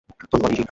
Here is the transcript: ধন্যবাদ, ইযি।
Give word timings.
ধন্যবাদ, 0.09 0.51
ইযি। 0.51 0.59